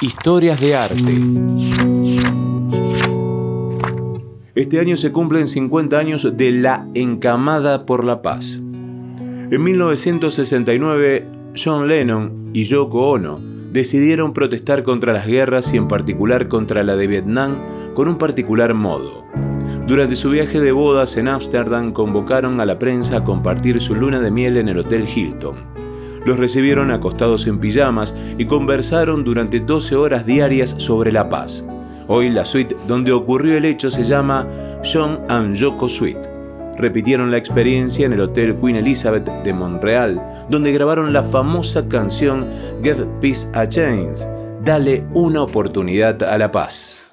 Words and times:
Historias 0.00 0.60
de 0.60 0.76
arte. 0.76 1.20
Este 4.54 4.78
año 4.78 4.96
se 4.96 5.10
cumplen 5.10 5.48
50 5.48 5.98
años 5.98 6.36
de 6.36 6.52
la 6.52 6.86
Encamada 6.94 7.84
por 7.84 8.04
la 8.04 8.22
Paz. 8.22 8.60
En 8.60 9.60
1969, 9.60 11.26
John 11.56 11.88
Lennon 11.88 12.50
y 12.52 12.64
Yoko 12.66 13.10
Ono 13.10 13.40
decidieron 13.72 14.32
protestar 14.32 14.84
contra 14.84 15.12
las 15.12 15.26
guerras 15.26 15.74
y 15.74 15.78
en 15.78 15.88
particular 15.88 16.46
contra 16.46 16.84
la 16.84 16.94
de 16.94 17.08
Vietnam 17.08 17.56
con 17.94 18.06
un 18.06 18.18
particular 18.18 18.74
modo. 18.74 19.24
Durante 19.88 20.14
su 20.14 20.30
viaje 20.30 20.60
de 20.60 20.70
bodas 20.70 21.16
en 21.16 21.26
Ámsterdam 21.26 21.92
convocaron 21.92 22.60
a 22.60 22.66
la 22.66 22.78
prensa 22.78 23.16
a 23.16 23.24
compartir 23.24 23.80
su 23.80 23.96
luna 23.96 24.20
de 24.20 24.30
miel 24.30 24.58
en 24.58 24.68
el 24.68 24.78
Hotel 24.78 25.08
Hilton. 25.08 25.77
Los 26.28 26.36
recibieron 26.36 26.90
acostados 26.90 27.46
en 27.46 27.58
pijamas 27.58 28.14
y 28.36 28.44
conversaron 28.44 29.24
durante 29.24 29.60
12 29.60 29.96
horas 29.96 30.26
diarias 30.26 30.74
sobre 30.76 31.10
la 31.10 31.30
paz. 31.30 31.64
Hoy 32.06 32.28
la 32.28 32.44
suite 32.44 32.76
donde 32.86 33.12
ocurrió 33.12 33.56
el 33.56 33.64
hecho 33.64 33.90
se 33.90 34.04
llama 34.04 34.46
John 34.84 35.20
and 35.30 35.54
Yoko 35.54 35.88
Suite. 35.88 36.20
Repitieron 36.76 37.30
la 37.30 37.38
experiencia 37.38 38.04
en 38.04 38.12
el 38.12 38.20
Hotel 38.20 38.56
Queen 38.56 38.76
Elizabeth 38.76 39.26
de 39.42 39.52
Montreal, 39.54 40.44
donde 40.50 40.70
grabaron 40.70 41.14
la 41.14 41.22
famosa 41.22 41.88
canción 41.88 42.46
Give 42.82 43.06
Peace 43.22 43.48
a 43.54 43.66
Chance, 43.66 44.26
Dale 44.62 45.06
una 45.14 45.40
oportunidad 45.40 46.22
a 46.24 46.36
la 46.36 46.50
paz. 46.50 47.07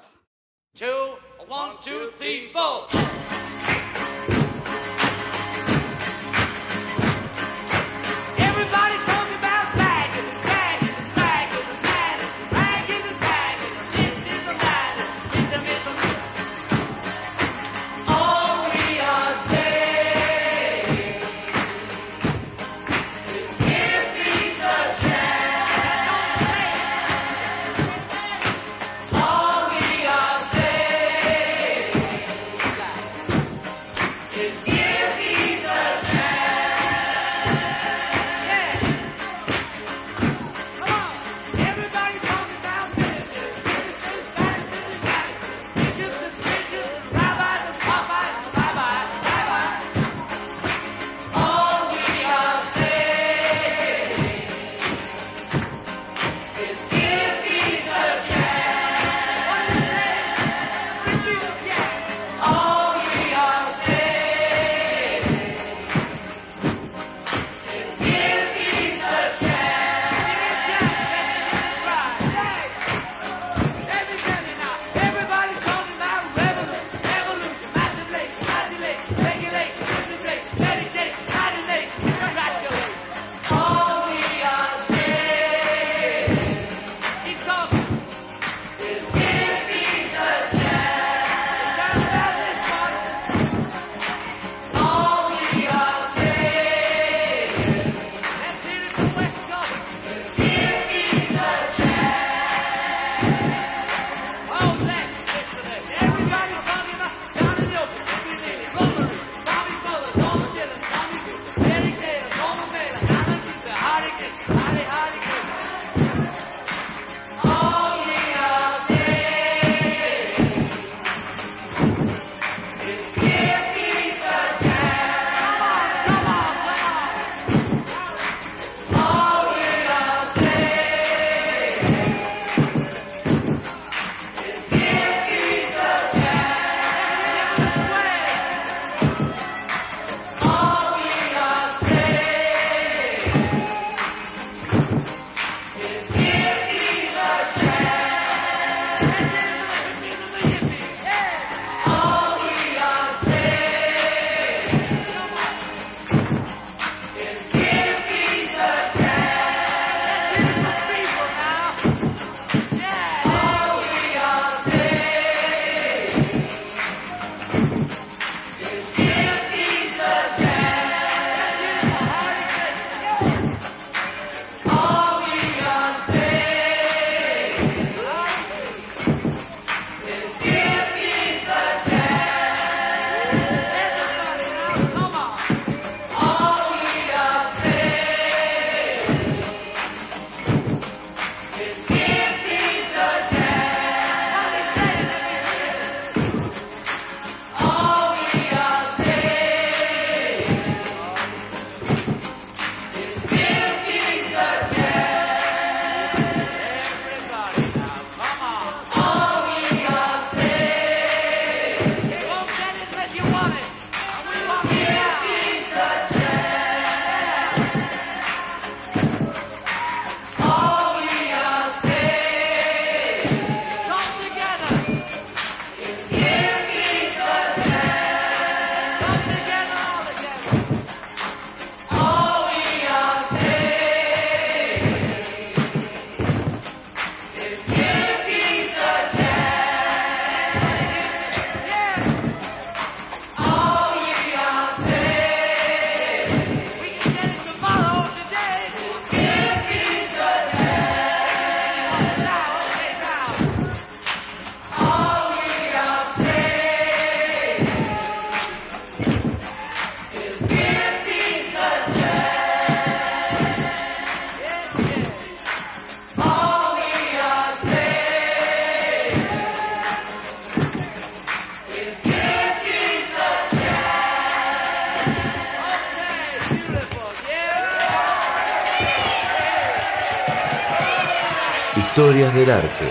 Historias 281.96 282.34
del 282.34 282.50
arte. 282.50 282.90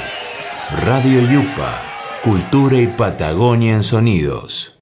Radio 0.83 1.21
Yupa, 1.29 1.83
cultura 2.23 2.75
y 2.77 2.87
Patagonia 2.87 3.75
en 3.75 3.83
sonidos. 3.83 4.73